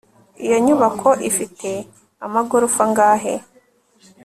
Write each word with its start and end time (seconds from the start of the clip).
iyo 0.45 0.57
nyubako 0.65 1.09
ifite 1.29 1.69
amagorofa 2.25 2.81
angahe 2.87 3.33